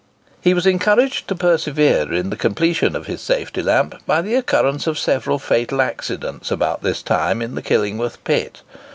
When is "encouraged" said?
0.65-1.27